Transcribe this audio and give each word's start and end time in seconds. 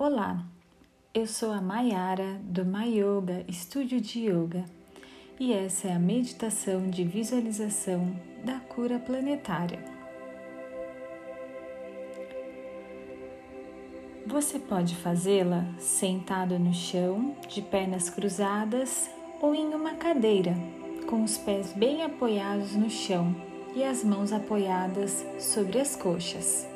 Olá, 0.00 0.44
eu 1.12 1.26
sou 1.26 1.50
a 1.50 1.60
Mayara 1.60 2.40
do 2.44 2.64
Mayoga 2.64 3.44
Estúdio 3.48 4.00
de 4.00 4.28
Yoga 4.28 4.64
e 5.40 5.52
essa 5.52 5.88
é 5.88 5.92
a 5.92 5.98
meditação 5.98 6.88
de 6.88 7.02
visualização 7.02 8.14
da 8.44 8.60
cura 8.60 9.00
planetária. 9.00 9.80
Você 14.24 14.60
pode 14.60 14.94
fazê-la 14.94 15.64
sentado 15.80 16.60
no 16.60 16.72
chão, 16.72 17.34
de 17.48 17.60
pernas 17.60 18.08
cruzadas 18.08 19.10
ou 19.42 19.52
em 19.52 19.74
uma 19.74 19.94
cadeira, 19.94 20.54
com 21.08 21.24
os 21.24 21.36
pés 21.38 21.72
bem 21.72 22.04
apoiados 22.04 22.76
no 22.76 22.88
chão 22.88 23.34
e 23.74 23.82
as 23.82 24.04
mãos 24.04 24.32
apoiadas 24.32 25.26
sobre 25.40 25.80
as 25.80 25.96
coxas. 25.96 26.68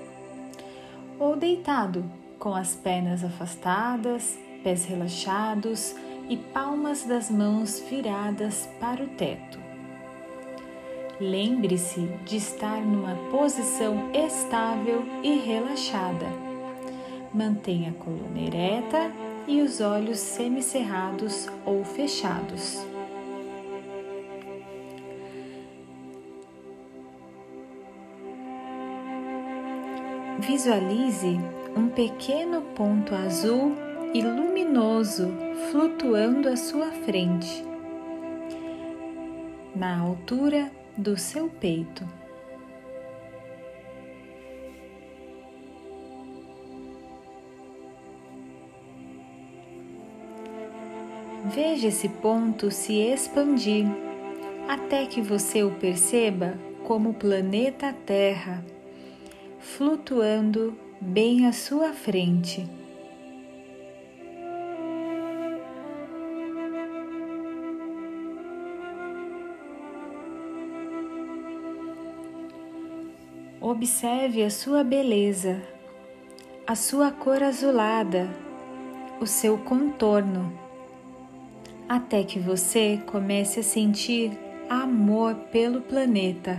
Ou 1.20 1.36
deitado, 1.36 2.04
com 2.43 2.56
as 2.56 2.74
pernas 2.74 3.22
afastadas, 3.22 4.36
pés 4.64 4.85
relaxados 4.85 5.94
e 6.29 6.36
palmas 6.36 7.04
das 7.04 7.30
mãos 7.30 7.79
viradas 7.89 8.68
para 8.80 9.04
o 9.04 9.07
teto. 9.11 9.61
Lembre-se 11.20 12.00
de 12.25 12.39
estar 12.39 12.81
numa 12.81 13.14
posição 13.31 14.11
estável 14.12 15.04
e 15.22 15.39
relaxada. 15.39 16.26
Mantenha 17.32 17.90
a 17.90 18.04
coluna 18.04 18.40
ereta 18.40 19.12
e 19.46 19.62
os 19.62 19.81
olhos 19.81 20.18
semicerrados 20.18 21.46
ou 21.64 21.84
fechados. 21.84 22.84
Visualize 30.40 31.39
um 31.76 31.89
pequeno 31.89 32.62
ponto 32.75 33.14
azul 33.14 33.75
e 34.14 34.22
luminoso 34.22 35.33
flutuando 35.70 36.48
à 36.48 36.56
sua 36.56 36.91
frente, 36.91 37.65
na 39.75 39.98
altura 39.98 40.70
do 40.97 41.17
seu 41.17 41.48
peito. 41.48 42.06
Veja 51.47 51.89
esse 51.89 52.09
ponto 52.09 52.70
se 52.70 52.95
expandir 52.95 53.87
até 54.69 55.06
que 55.06 55.20
você 55.20 55.62
o 55.62 55.70
perceba 55.70 56.55
como 56.84 57.15
planeta 57.15 57.93
Terra 58.06 58.65
flutuando 59.59 60.77
bem 61.03 61.47
à 61.47 61.53
sua 61.53 61.92
frente. 61.92 62.64
Observe 73.61 74.44
a 74.44 74.50
sua 74.50 74.84
beleza, 74.84 75.61
a 76.67 76.77
sua 76.77 77.11
cor 77.11 77.42
azulada, 77.42 78.28
o 79.20 79.27
seu 79.27 79.59
contorno, 79.59 80.53
até 81.89 82.22
que 82.22 82.39
você 82.39 83.00
comece 83.06 83.61
a 83.61 83.62
sentir 83.62 84.31
amor 84.69 85.34
pelo 85.50 85.81
planeta. 85.81 86.59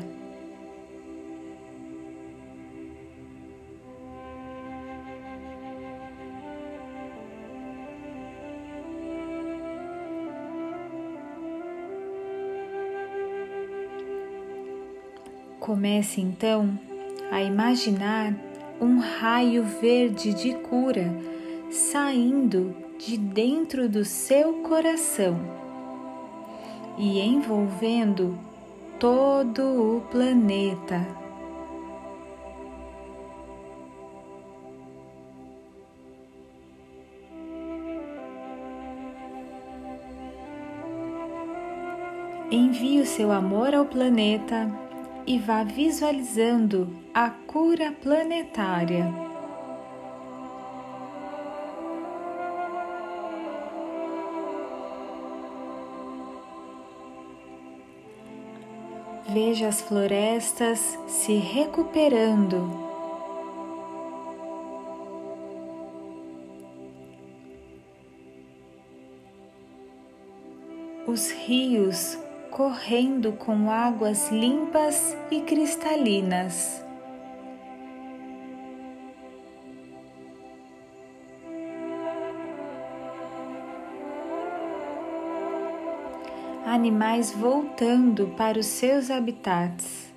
Comece 15.63 16.19
então 16.19 16.77
a 17.31 17.41
imaginar 17.41 18.35
um 18.81 18.99
raio 18.99 19.63
verde 19.63 20.33
de 20.33 20.53
cura 20.55 21.09
saindo 21.71 22.75
de 22.99 23.17
dentro 23.17 23.87
do 23.87 24.03
seu 24.03 24.55
coração 24.55 25.39
e 26.97 27.17
envolvendo 27.21 28.37
todo 28.99 29.61
o 29.95 30.01
planeta. 30.11 31.07
Envie 42.51 42.99
o 42.99 43.05
seu 43.05 43.31
amor 43.31 43.73
ao 43.73 43.85
planeta 43.85 44.82
e 45.25 45.39
vá 45.39 45.63
visualizando 45.63 46.89
a 47.13 47.29
cura 47.29 47.91
planetária. 47.91 49.11
Veja 59.29 59.67
as 59.67 59.81
florestas 59.81 60.99
se 61.07 61.33
recuperando. 61.35 62.69
Os 71.07 71.31
rios 71.31 72.17
correndo 72.53 73.31
com 73.31 73.71
águas 73.71 74.29
limpas 74.29 75.17
e 75.31 75.41
cristalinas. 75.41 76.85
Animais 86.63 87.31
voltando 87.31 88.27
para 88.37 88.59
os 88.59 88.67
seus 88.67 89.09
habitats. 89.09 90.13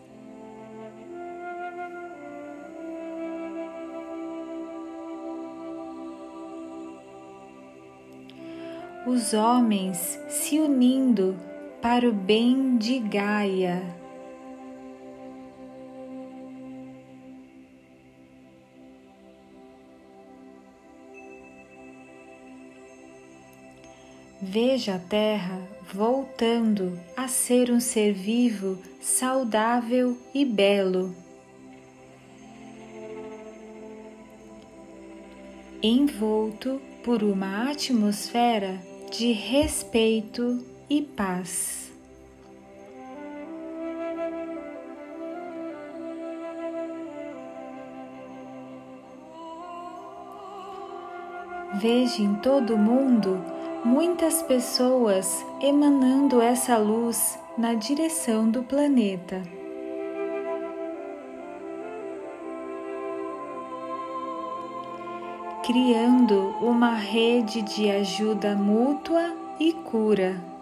Os 9.06 9.32
homens 9.32 10.20
se 10.28 10.60
unindo 10.60 11.34
para 11.88 12.08
o 12.08 12.12
bem 12.12 12.76
de 12.76 12.98
Gaia. 12.98 13.80
Veja 24.42 24.96
a 24.96 24.98
Terra 24.98 25.62
voltando 25.94 26.98
a 27.16 27.28
ser 27.28 27.70
um 27.70 27.78
ser 27.78 28.12
vivo, 28.12 28.82
saudável 29.00 30.18
e 30.34 30.44
belo. 30.44 31.14
Envolto 35.80 36.82
por 37.04 37.22
uma 37.22 37.70
atmosfera 37.70 38.76
de 39.12 39.30
respeito 39.30 40.74
e 40.88 41.02
paz. 41.02 41.92
Veja 51.74 52.22
em 52.22 52.34
todo 52.36 52.74
o 52.74 52.78
mundo 52.78 53.38
muitas 53.84 54.42
pessoas 54.42 55.44
emanando 55.60 56.40
essa 56.40 56.78
luz 56.78 57.38
na 57.58 57.74
direção 57.74 58.50
do 58.50 58.62
planeta. 58.62 59.42
Criando 65.64 66.54
uma 66.62 66.94
rede 66.94 67.60
de 67.60 67.90
ajuda 67.90 68.54
mútua 68.54 69.34
e 69.60 69.72
cura. 69.72 70.55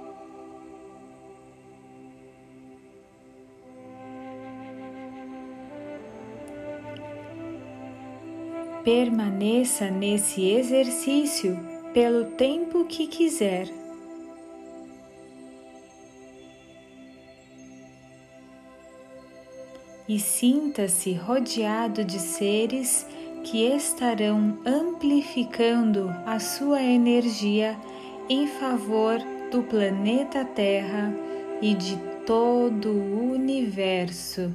Permaneça 8.85 9.91
nesse 9.91 10.45
exercício 10.51 11.59
pelo 11.95 12.27
tempo 12.33 12.85
que 12.85 13.07
quiser. 13.07 13.67
E 20.07 20.21
sinta-se 20.21 21.15
rodeado 21.15 22.05
de 22.05 22.19
seres 22.19 23.07
que 23.43 23.65
estarão 23.65 24.59
amplificando 24.67 26.11
a 26.27 26.39
sua 26.39 26.83
energia 26.83 27.79
em 28.29 28.47
favor 28.47 29.19
do 29.51 29.63
planeta 29.63 30.45
Terra 30.45 31.11
e 31.63 31.75
de 31.75 31.97
todo 32.27 32.91
o 32.91 33.33
universo. 33.33 34.53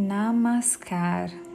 Namaskar. 0.00 1.49